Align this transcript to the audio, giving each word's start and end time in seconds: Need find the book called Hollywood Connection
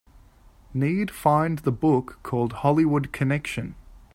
Need 0.73 1.11
find 1.11 1.59
the 1.59 1.71
book 1.71 2.17
called 2.23 2.53
Hollywood 2.53 3.11
Connection 3.11 3.75